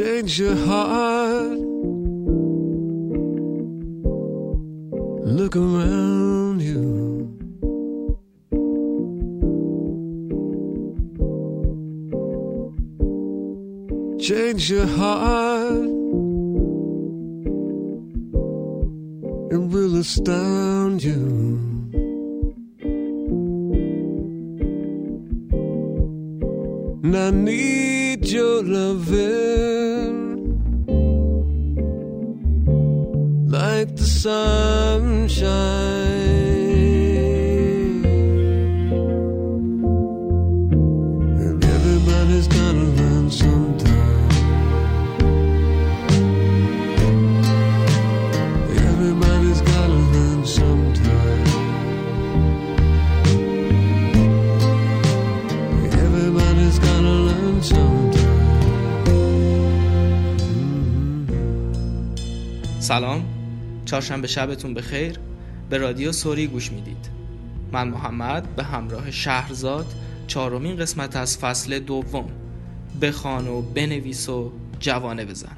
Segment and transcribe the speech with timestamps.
[0.00, 1.58] change your heart.
[5.38, 6.88] Look around you.
[14.18, 15.90] Change your heart.
[19.52, 20.59] It will astound
[33.79, 35.45] like the sunshine.
[41.43, 44.29] And everybody's gotta learn sometime.
[48.89, 51.45] Everybody's gotta learn sometime.
[56.03, 58.33] Everybody's gotta learn sometime.
[62.79, 63.28] سلام
[63.90, 65.20] چهارشنبه شبتون بخیر.
[65.70, 67.10] به رادیو سوری گوش می‌دید.
[67.72, 69.86] من محمد به همراه شهرزاد
[70.26, 72.30] چهارمین قسمت از فصل دوم.
[73.02, 75.56] بخوان و بنویس و جوانه بزن.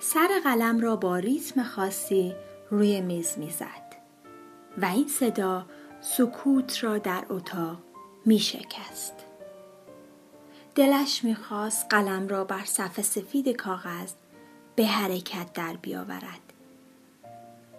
[0.00, 2.34] سر قلم را با ریتم خاصی
[2.70, 3.96] روی میز می‌زد
[4.82, 5.66] و این صدا
[6.00, 7.78] سکوت را در اتاق
[8.26, 9.25] می شکست.
[10.76, 14.12] دلش می‌خواست قلم را بر صفحه سفید کاغذ
[14.76, 16.52] به حرکت در بیاورد.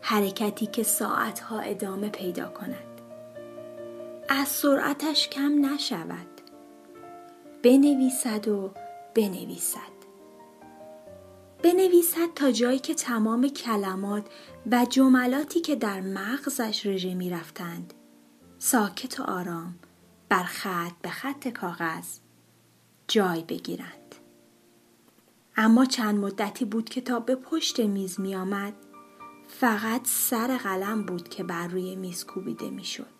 [0.02, 3.02] حرکتی که ساعتها ادامه پیدا کند.
[4.30, 6.42] از سرعتش کم نشود.
[7.64, 8.72] بنویسد و
[9.16, 9.98] بنویسد.
[11.64, 14.26] بنویسد تا جایی که تمام کلمات
[14.72, 17.94] و جملاتی که در مغزش رژه می رفتند
[18.58, 19.76] ساکت و آرام
[20.30, 22.20] بر خط به خط کاغذ
[23.08, 24.16] جای بگیرند.
[25.56, 28.74] اما چند مدتی بود که تا به پشت میز می آمد
[29.48, 33.18] فقط سر قلم بود که بر روی میز کوبیده می شد.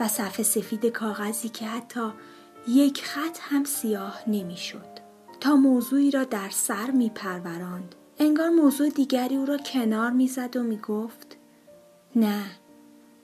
[0.00, 2.10] و صفحه سفید کاغذی که حتی
[2.68, 4.94] یک خط هم سیاه نمی شد.
[5.40, 7.94] تا موضوعی را در سر می پروراند.
[8.18, 11.36] انگار موضوع دیگری او را کنار می زد و می گفت
[12.16, 12.44] نه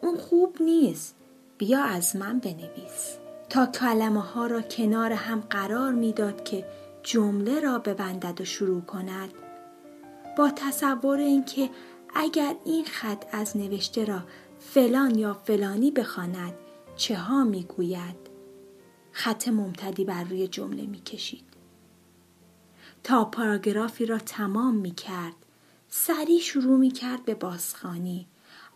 [0.02, 1.16] اون خوب نیست
[1.58, 3.16] بیا از من بنویس
[3.50, 6.64] تا کلمه ها را کنار هم قرار می‌داد که
[7.02, 9.30] جمله را ببندد و شروع کند.
[10.38, 11.70] با تصور اینکه
[12.14, 14.22] اگر این خط از نوشته را
[14.60, 16.54] فلان یا فلانی بخواند
[16.96, 18.16] چه ها می‌گوید؟
[19.12, 21.44] خط ممتدی بر روی جمله می‌کشید.
[23.02, 25.34] تا پاراگرافی را تمام می کرد
[25.88, 28.26] سریع شروع می کرد به بازخانی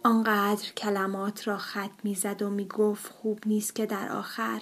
[0.07, 4.61] آنقدر کلمات را خط می زد و می گفت خوب نیست که در آخر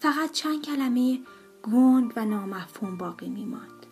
[0.00, 1.20] فقط چند کلمه
[1.62, 3.86] گند و نامفهوم باقی می ماند.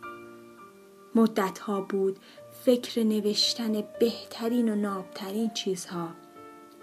[1.15, 2.19] مدت ها بود
[2.65, 6.09] فکر نوشتن بهترین و نابترین چیزها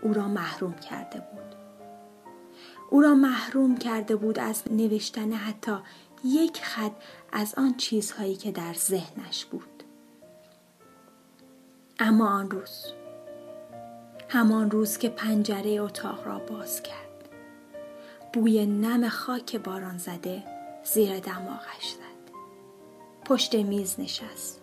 [0.01, 1.55] او را محروم کرده بود.
[2.89, 5.77] او را محروم کرده بود از نوشتن حتی
[6.23, 6.95] یک خط
[7.31, 9.83] از آن چیزهایی که در ذهنش بود.
[11.99, 12.98] اما آن روز
[14.31, 17.29] همان روز که پنجره اتاق را باز کرد.
[18.33, 20.43] بوی نم خاک باران زده
[20.83, 22.33] زیر دماغش زد.
[23.25, 24.61] پشت میز نشست.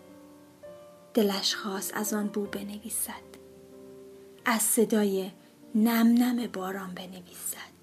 [1.14, 3.26] دلش خواست از آن بو بنویسد.
[4.44, 5.30] از صدای
[5.74, 7.76] نم نم باران بنویسد.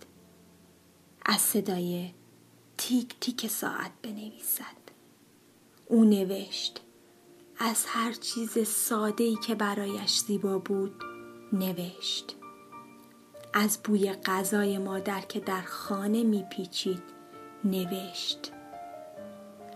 [1.26, 2.12] از صدای
[2.78, 4.84] تیک تیک ساعت بنویسد.
[5.86, 6.82] او نوشت
[7.60, 11.13] از هر چیز ساده‌ای که برایش زیبا بود
[11.54, 12.36] نوشت.
[13.54, 17.04] از بوی غذای مادر که در خانه میپیچید
[17.64, 18.52] نوشت.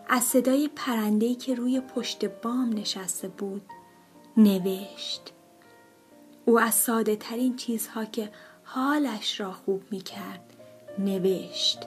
[0.10, 3.62] از صدای پرنده‌ای که روی پشت بام نشسته بود
[4.38, 5.34] نوشت.
[6.46, 8.32] او از ساده ترین چیزها که
[8.64, 10.54] حالش را خوب می‌کرد
[11.00, 11.80] نوشت.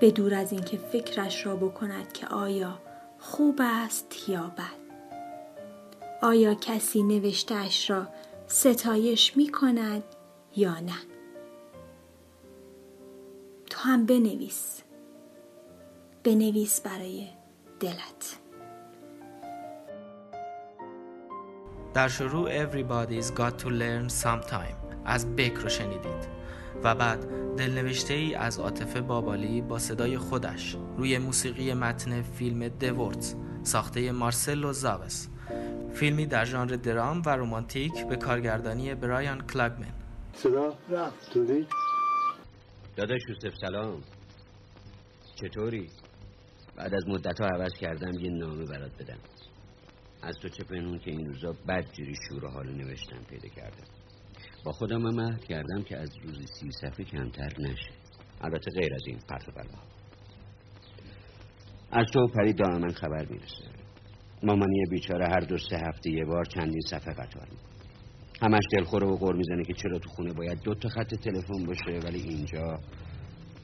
[0.00, 2.78] به دور از اینکه فکرش را بکند که آیا
[3.18, 4.88] خوب است یا بد.
[6.22, 8.06] آیا کسی نوشتهاش را
[8.50, 10.02] ستایش می کند
[10.56, 10.98] یا نه.
[13.70, 14.82] تو هم بنویس.
[16.24, 17.28] بنویس برای
[17.80, 18.38] دلت.
[21.94, 24.94] در شروع Everybody's Got to Learn Sometime.
[25.04, 26.28] از بک رو شنیدید.
[26.84, 33.34] و بعد دلنوشته ای از عاطفه بابالی با صدای خودش روی موسیقی متن فیلم دورتز
[33.62, 35.26] ساخته مارسلو زاوس.
[35.98, 39.92] فیلمی در ژانر درام و رومانتیک به کارگردانی برایان کلاگمن.
[40.32, 41.38] صدا رفت
[42.96, 44.02] داداش یوسف سلام.
[45.34, 45.90] چطوری؟
[46.76, 49.18] بعد از مدت ها عوض کردم یه نامه برات بدم.
[50.22, 53.86] از تو چه پنون که این روزا بدجوری شور و حال نوشتم پیدا کردم.
[54.64, 57.90] با خودم هم عهد کردم که از روزی سی صفحه کمتر نشه.
[58.40, 59.52] البته غیر از این پرت و
[61.92, 63.87] از تو پری دائما خبر می‌رسه.
[64.42, 67.68] مامانی بیچاره هر دو سه هفته یه بار چندین صفحه قطار می‌کنه.
[68.42, 72.06] همش دلخوره و غور می‌زنه که چرا تو خونه باید دو تا خط تلفن باشه
[72.06, 72.78] ولی اینجا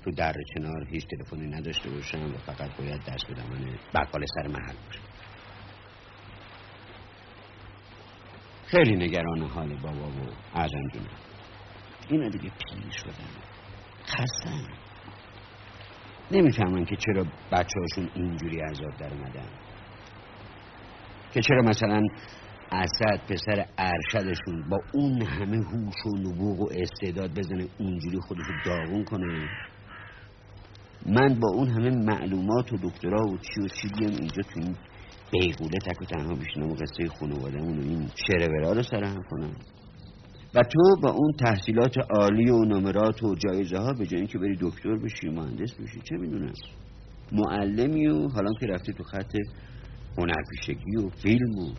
[0.04, 4.48] تو در کنار هیچ تلفنی نداشته باشم و فقط باید دست به دامن بقال سر
[4.48, 5.00] محل باشه.
[8.66, 11.06] خیلی نگران حال بابا و اعظم جونم
[12.08, 13.28] اینا دیگه پیر شدن.
[14.06, 14.68] خستن.
[16.30, 19.48] نمی‌فهمن که چرا بچه هاشون اینجوری عذاب در اومدن.
[21.34, 22.02] که چرا مثلا
[22.72, 29.04] اسد پسر ارشدشون با اون همه هوش و نبوغ و استعداد بزنه اونجوری خودشو داغون
[29.04, 29.48] کنه؟
[31.06, 34.76] من با اون همه معلومات و دکترا و چی و چی بیام اینجا تو این
[35.32, 39.54] بیغوله تک و تنها بشینم و قصه خانواده‌مون و این شرورا رو سرهم کنم.
[40.54, 44.56] و تو با اون تحصیلات عالی و نمرات و جایزه ها به جای اینکه بری
[44.60, 46.52] دکتر بشی مهندس بشی چه می‌دونم؟
[47.32, 49.36] معلمی و حالا که رفتی تو خط
[50.18, 51.72] هنرپیشگی و فیلم و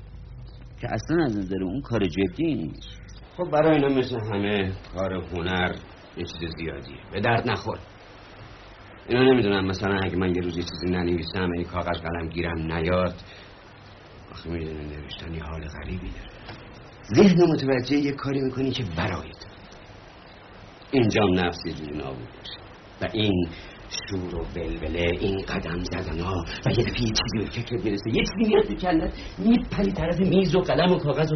[0.81, 3.21] که اصلا از نظر اون کار جدی نیست.
[3.37, 5.75] خب برای اینا مثل همه کار هنر
[6.17, 6.97] یه چیز زیادیه.
[7.11, 7.79] به درد نخور.
[9.07, 13.15] اینا نمی‌دونم مثلا اگه من یه روز یه چیزی ننویسم این کاغذ قلم گیرم نیاد.
[14.31, 16.29] آخه می‌دونه نوشتن حال غریبی داره.
[17.13, 19.47] ذهن متوجه یه کاری می‌کنی که برای تو.
[20.91, 22.27] اینجام نفس یه جوری نابود
[23.01, 23.47] و این
[23.89, 28.09] شور و بلبله این قدم زدن ها و یه دفعه یه چیزی به فکر می‌رسه.
[28.13, 31.35] یه چیزی میاد به کلت میپری طرف میز و قلم و کاغذ و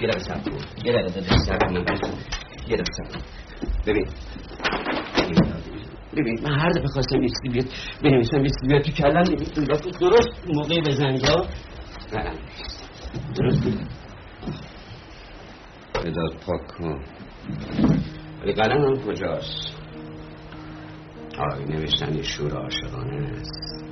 [0.00, 0.58] یه دقیقه سب کن.
[0.84, 1.74] یه دقیقه دادش سب کن.
[2.68, 3.22] یه دقیقه سب کن.
[3.86, 4.06] ببین.
[6.12, 7.66] ببین من هر دفعه خواستم یه چیزی بیاد
[8.02, 9.66] بنویسم یه چیزی بیاد تو کلم نمی‌تونم
[10.00, 11.46] درست موقعی به زنگا
[12.12, 12.38] قلم.
[13.36, 13.62] درست
[16.04, 17.04] بذار پاک کن.
[18.42, 19.75] ولی قلم هم کجاست؟
[21.38, 23.84] آی نوشتن شور عاشقانه است.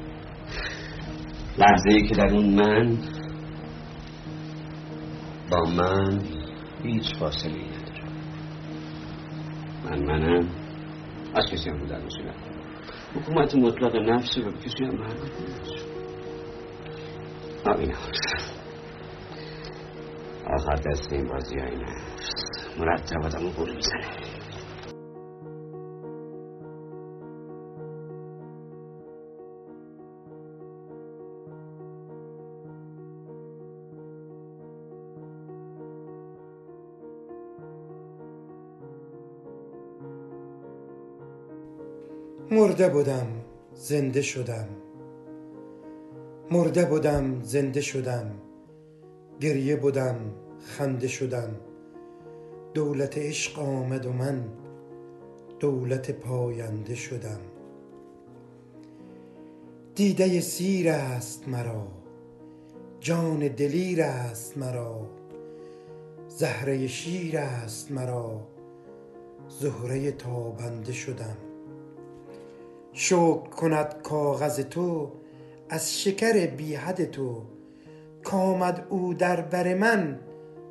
[1.59, 2.99] لحظه ای که در اون من
[5.51, 6.23] با من
[6.83, 8.05] هیچ فاصله ای نداره
[9.85, 10.49] من منم
[11.35, 12.35] از کسی هم بودن نکنم
[13.15, 15.85] حکومت مطلق نفسه و کسی هم مربوط نیست
[17.67, 17.93] آبی
[20.47, 22.31] آخر دست این بازی های نفس.
[22.79, 24.44] مرتب آدم رو می‌زنه.
[42.65, 43.27] مرده بودم
[43.75, 44.69] زنده شدم.
[46.51, 48.31] مرده بودم زنده شدم.
[49.41, 50.17] گریه بودم
[50.59, 51.51] خنده شدم.
[52.75, 54.45] دولت عشق آمد و من
[55.61, 57.41] دولت پاینده شدم.
[59.95, 61.87] دیده سیر است مرا
[63.01, 65.01] جان دلیر است مرا.
[66.29, 68.41] زهره شیر است مرا
[69.49, 71.44] زهره تابنده شدم.
[72.97, 75.13] شکر کند کاغذ تو
[75.69, 77.43] از شکر بی حد تو.
[78.25, 80.19] کامد او در بر من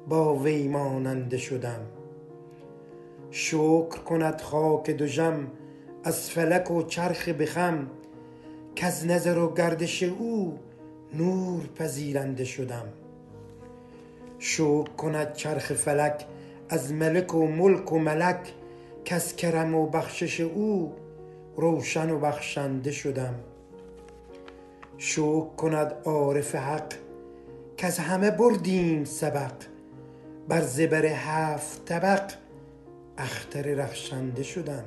[0.08, 1.80] با وی ماننده شدم.
[3.32, 5.48] شکر کند خاک دژم
[6.04, 7.88] از فلک و چرخ بخم
[8.76, 10.60] کز نظر و گردش او
[11.14, 12.86] نور پذیرنده شدم.
[14.40, 16.26] شکر کند چرخ فلک
[16.70, 18.54] از ملک و ملک و ملک.
[19.06, 20.94] کز کرم و بخشش او
[21.58, 23.36] روشن و بخشنده شدم.
[24.98, 26.94] شکر کند عارف حق
[27.78, 29.52] کز همه بردیم سبق.
[30.48, 32.34] بر زبر هفت طبق
[33.18, 34.84] اختر رخشنده شدم.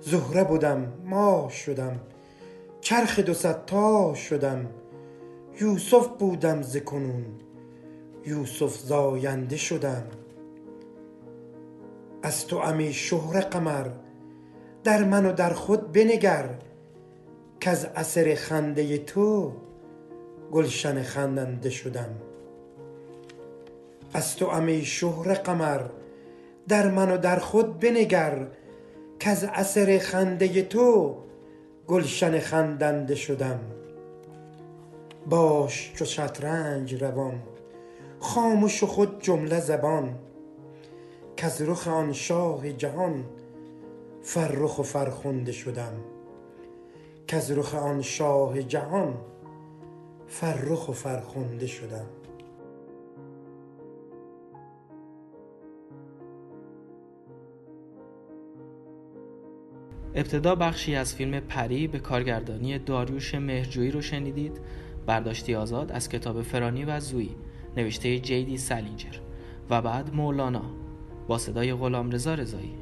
[0.00, 2.00] زهره بودم ماه شدم.
[2.80, 3.34] چرخ دو
[3.66, 4.66] تا شدم.
[5.60, 7.24] یوسف بودم ز کنون
[8.26, 10.02] یوسف زاینده شدم.
[12.22, 13.86] از تو امی شهره قمر
[14.84, 16.48] در من و در خود بنگر
[17.60, 19.52] کز اثر خنده تو
[20.52, 22.10] گلشن خندنده شدم.
[24.14, 25.80] از تو امی شهره قمر
[26.68, 28.46] در من و در خود بنگر
[29.20, 31.16] کز اثر خنده تو
[31.86, 33.60] گلشن خندنده شدم.
[35.26, 37.42] باش چو شطرنج روان
[38.20, 40.14] خاموش و خود جمله زبان
[41.36, 43.24] کز رخ آن شاه جهان
[44.22, 45.92] فرخ و فرخنده شدم.
[47.28, 49.14] کز رخ آن شاه جهان
[50.26, 52.06] فرخ و فرخنده شدم.
[60.14, 64.60] ابتدا بخشی از فیلم پری به کارگردانی داریوش مهرجویی رو شنیدید.
[65.06, 67.36] برداشتی آزاد از کتاب فرانی و زویی
[67.76, 69.18] نوشته جیدی سلینجر
[69.70, 70.62] و بعد مولانا
[71.28, 72.81] با صدای غلام رضا رضایی.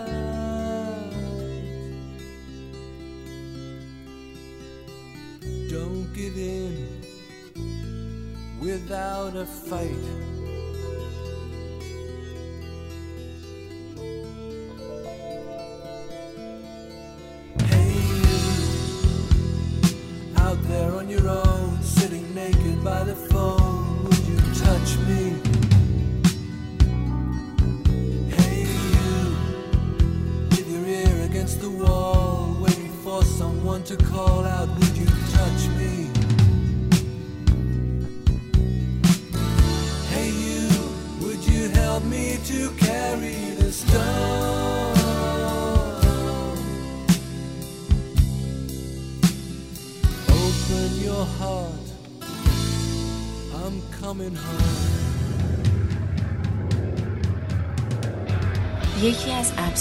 [8.61, 10.30] without a fight.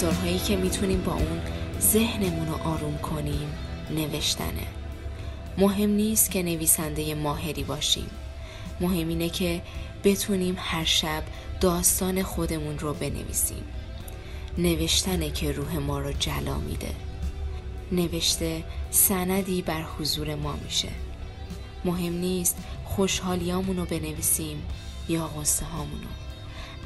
[0.03, 1.41] ابزارهایی که می‌تونیم با اون
[1.81, 3.53] ذهنمون رو آروم کنیم
[3.91, 4.67] نوشتنه.
[5.59, 8.11] مهم نیست که نویسنده ماهری باشیم.
[8.81, 9.63] مهم اینه که
[10.05, 11.23] بتونیم هر شب
[11.61, 13.65] داستان خودمون رو بنویسیم.
[14.59, 16.95] نوشتنه که روح ما رو جلا میده.
[17.93, 20.89] نوشته سندی بر حضور ما میشه.
[21.85, 24.63] مهم نیست خوشحالیامون رو بنویسیم
[25.09, 26.09] یا غصه هامونو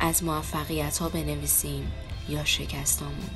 [0.01, 1.93] از موفقیت ها بنویسیم
[2.29, 3.31] یا شکستامون.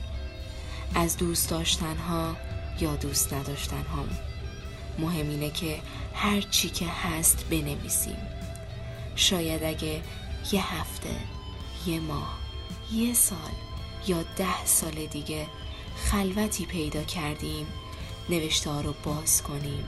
[0.94, 2.36] از دوست داشتن ها
[2.80, 4.18] یا دوست نداشتن هامون
[4.98, 5.80] مهم اینه که
[6.14, 8.16] هر چی که هست بنویسیم.
[9.16, 10.02] شاید اگه
[10.52, 11.16] یه هفته
[11.86, 12.38] یه ماه
[12.92, 13.38] یه سال
[14.06, 15.46] یا ده سال دیگه
[15.96, 17.66] خلوتی پیدا کردیم
[18.28, 19.84] نوشته رو باز کنیم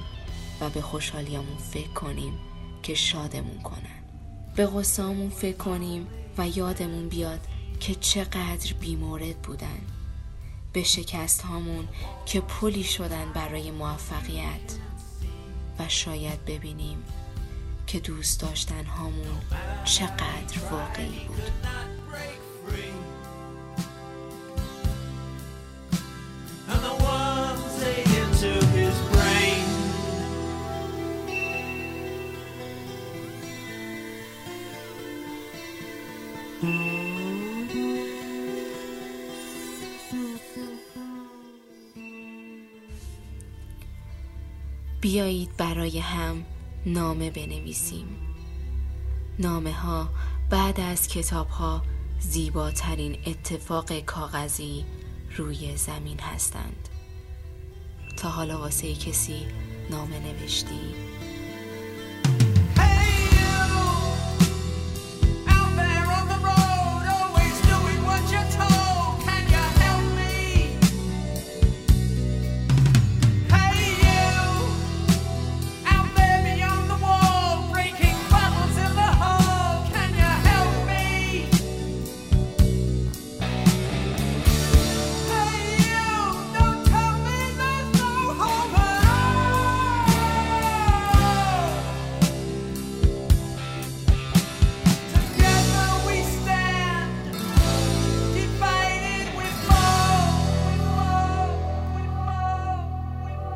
[0.61, 2.39] و به خوشحالیامون فکر کنیم
[2.83, 4.01] که شادمون کنن.
[4.57, 6.07] به غصهامون فکر کنیم
[6.39, 7.41] و یادمون بیاد
[7.81, 9.81] که چقدر بیمورد بودن.
[10.73, 11.89] به شکست هامون
[12.27, 14.77] که پلی شدن برای موفقیت.
[15.79, 17.05] و شاید ببینیم
[17.87, 19.41] که دوست داشتن هامون
[19.85, 21.53] چقدر واقعی بود.
[45.81, 46.45] برای هم
[46.87, 48.07] نامه بنویسیم
[49.39, 50.09] نامه ها
[50.51, 51.83] بعد از کتاب ها
[52.19, 54.85] زیباترین اتفاق کاغذی
[55.37, 56.89] روی زمین هستند
[58.17, 59.47] تا حالا واسه کسی
[59.91, 61.10] نامه نوشتی؟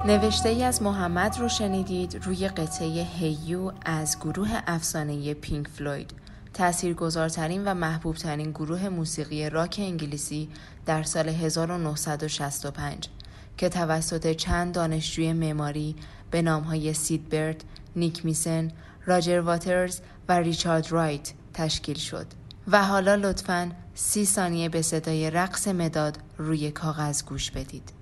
[0.06, 6.14] نوشته ای از محمد رو شنیدید روی قطعه Hey You از گروه افسانه پینک فلوید
[6.54, 10.49] تاثیرگذارترین و محبوبترین گروه موسیقی راک انگلیسی
[10.87, 13.08] در سال 1965
[13.56, 15.96] که توسط چند دانشجوی معماری
[16.30, 17.64] به نامهای سید برت،
[17.96, 18.70] نیک میسن،
[19.06, 22.26] راجر واترز و ریچارد رایت تشکیل شد.
[22.68, 27.93] و حالا لطفاً سی ثانیه به صدای رقص مداد روی کاغذ گوش بدید.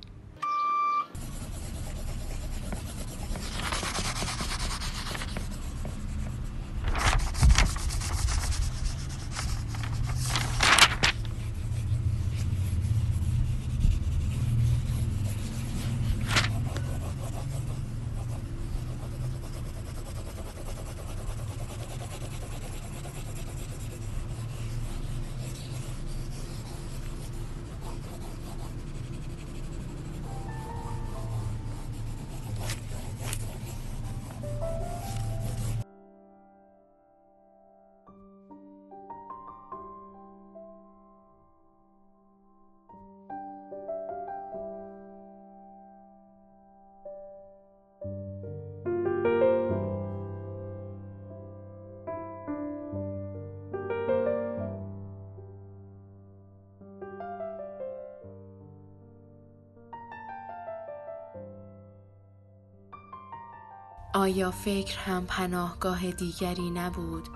[64.23, 67.29] آیا فکر هم پناهگاه دیگری نبود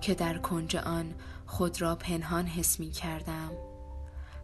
[0.00, 1.14] که در کنج آن
[1.46, 3.50] خود را پنهان حس می کردم؟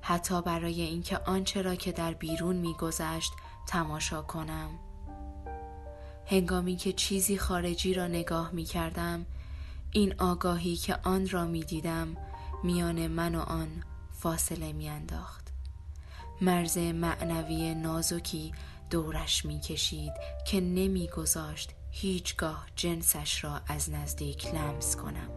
[0.01, 3.33] حتی برای اینکه آنچه را که در بیرون می گذشت
[3.67, 4.69] تماشا کنم.
[6.27, 9.27] هنگامی که چیزی خارجی را نگاه می کردم
[9.93, 12.17] این آگاهی که آن را می دیدم
[12.63, 13.69] میان من و آن
[14.13, 15.47] فاصله می انداخت.
[16.41, 18.53] مرز معنوی نازکی
[18.91, 20.13] دورش می کشید
[20.47, 25.31] که نمی گذاشت هیچگاه جنسش را از نزدیک لمس کنم.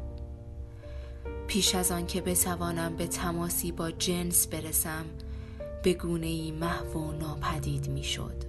[1.48, 5.06] پیش از آن که بتوانم به تماسی با جنس برسم
[5.84, 8.44] به گونه ای محو و ناپدید می شد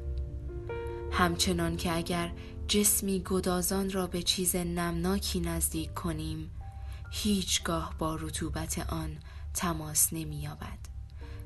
[1.10, 2.32] همچنان که اگر
[2.68, 6.50] جسمی گدازان را به چیز نمناکی نزدیک کنیم
[7.10, 9.16] هیچگاه با رطوبت آن
[9.54, 10.78] تماس نمییابد.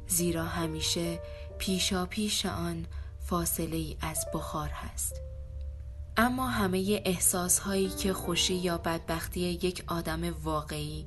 [0.07, 1.21] زیرا همیشه
[1.59, 2.87] پیشا پیش آن
[3.25, 5.21] فاصله ای از بخار هست.
[6.17, 11.07] اما همه احساس هایی که خوشی یا بدبختی یک آدم واقعی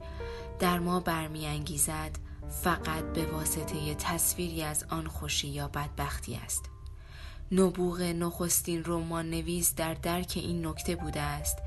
[0.59, 2.11] در ما برمیانگیزد
[2.63, 6.65] فقط به واسطه تصویری از آن خوشی یا بدبختی است.
[7.51, 11.57] نبوغ نخستین رمان نویس در درک این نکته بوده است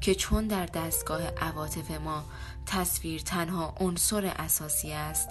[0.00, 2.24] که چون در دستگاه عواطف ما
[2.70, 5.28] تصویر تنها عنصر اساسی است.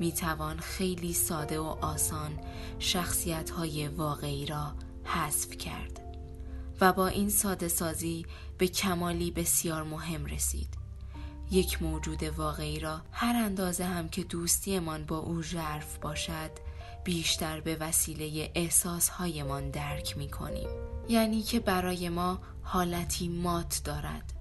[0.00, 2.38] می توان خیلی ساده و آسان
[2.78, 4.72] شخصیت های واقعی را
[5.04, 6.00] حذف کرد
[6.80, 8.26] و با این ساده سازی
[8.58, 10.68] به کمالی بسیار مهم رسید.
[11.50, 16.50] یک موجود واقعی را هر اندازه هم که دوستیمان با او ژرف باشد
[17.04, 20.68] بیشتر به وسیله احساسهایمان درک می کنیم.
[21.08, 24.31] یعنی که برای ما حالتی مات دارد.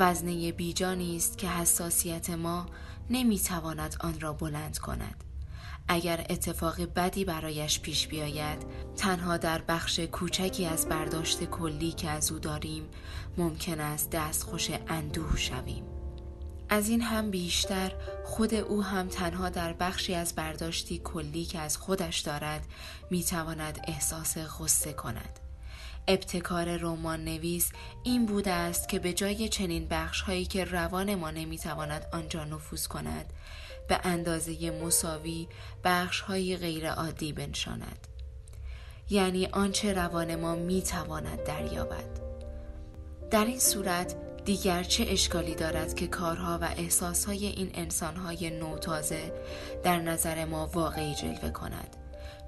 [0.00, 2.66] وزنه بیجانی است که حساسیت ما
[3.10, 5.24] نمی‌تواند آن را بلند کند.
[5.88, 8.58] اگر اتفاق بدی برایش پیش بیاید
[8.96, 12.88] تنها در بخش کوچکی از برداشت کلی که از او داریم
[13.36, 15.84] ممکن است دستخوش اندوه شویم.
[16.68, 17.92] از این هم بیشتر
[18.24, 22.66] خود او هم تنها در بخشی از برداشتی کلی که از خودش دارد
[23.10, 25.40] می‌تواند احساس غصه کند.
[26.08, 31.30] ابتکار رمان نویس این بوده است که به جای چنین بخش هایی که روان ما
[31.30, 33.32] نمی‌تواند آنجا نفوذ کند
[33.88, 35.48] به اندازه مساوی
[35.84, 38.06] بخش های غیر عادی بنشاند.
[39.10, 42.20] یعنی آنچه روان ما می‌تواند دریابد.
[43.30, 49.32] در این صورت دیگر چه اشکالی دارد که کارها و احساسهای این انسانهای نوتازه
[49.84, 51.96] در نظر ما واقعی جلوه کند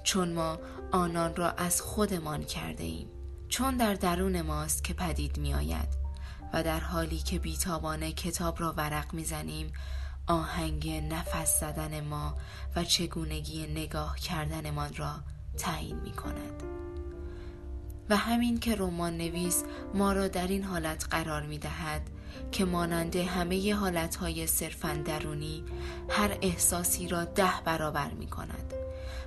[0.02, 0.58] چون ما
[0.92, 3.11] آنان را از خودمان کرده ایم؟
[3.52, 5.88] چون در درون ماست که پدید می آید
[6.52, 9.72] و در حالی که بیتابانه کتاب را ورق می زنیم
[10.26, 12.36] آهنگ نفس زدن ما
[12.76, 15.14] و چگونگی نگاه کردنمان را
[15.58, 16.62] تعیین می کند.
[18.10, 22.02] و همین که رمان نویس ما را در این حالت قرار می دهد
[22.52, 25.64] که مانند همه حالت های صرفا درونی
[26.08, 28.74] هر احساسی را ده برابر می کند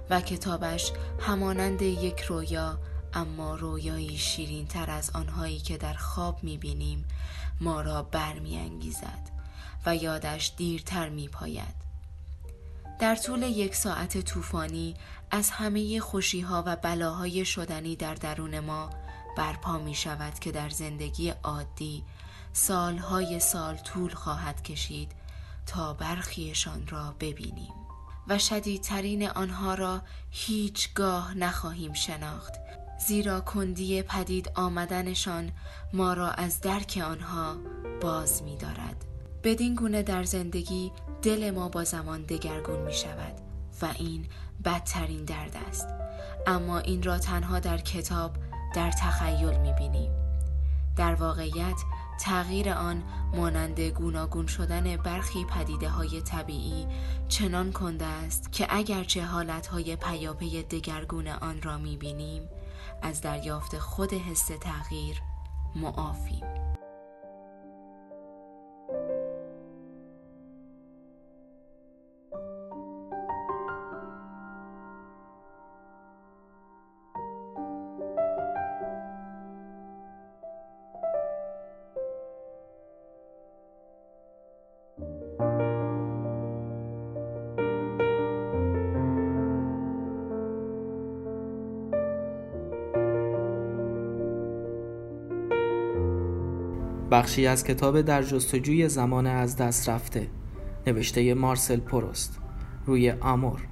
[0.09, 2.79] و کتابش همانند یک رویا
[3.15, 7.05] اما رویایی شیرین تر از آنهایی که در خواب می بینیم
[7.61, 9.29] ما را برمیانگیزد
[9.85, 11.85] و یادش دیرتر می پاید.
[12.99, 14.95] در طول یک ساعت طوفانی
[15.31, 18.89] از همه خوشی ها و بلاهای شدنی در درون ما
[19.37, 22.03] برپا می شود که در زندگی عادی
[22.53, 25.11] سالهای سال طول خواهد کشید
[25.65, 27.73] تا برخیشان را ببینیم
[28.27, 30.01] و شدیدترین آنها را
[30.31, 32.53] هیچگاه نخواهیم شناخت
[32.99, 35.51] زیرا کندی پدید آمدنشان
[35.93, 37.55] ما را از درک آنها
[38.01, 39.05] باز می دارد.
[39.45, 43.33] بدین گونه در زندگی دل ما با زمان دگرگون می شود
[43.81, 44.25] و این
[44.65, 45.87] بدترین درد است
[46.47, 48.35] اما این را تنها در کتاب
[48.75, 50.11] در تخیل می بینیم
[50.95, 51.75] در واقعیت
[52.19, 53.03] تغییر آن
[53.33, 56.87] مانند گوناگون شدن برخی پدیده های طبیعی
[57.27, 62.49] چنان کنده است که اگرچه حالت های پیاپی دگرگون آن را می بینیم
[63.05, 65.21] از دریافت خود حس تغییر
[65.75, 66.43] معافیم
[97.15, 100.27] بخشی از کتاب در جستجوی زمان از دست رفته.
[100.87, 102.39] نوشته مارسل پروست.
[102.85, 103.67] روی آمور.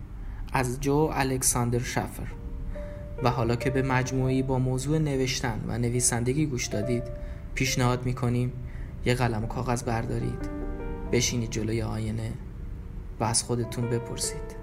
[0.54, 2.28] از جو الکساندر شفر.
[3.24, 7.04] و حالا که به مجموعی با موضوع نوشتن و نویسندگی گوش دادید
[7.56, 8.54] پیشنهاد می‌کنیم
[9.06, 10.50] یه قلم و کاغذ بردارید.
[11.12, 12.32] بشینید جلوی آینه
[13.20, 14.56] و از خودتون بپرسید.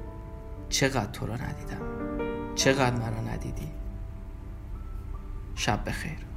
[0.69, 1.81] چقدر تو را ندیدم؟
[2.55, 3.69] چقدر مرا ندیدی؟
[5.55, 6.30] شب بخیر.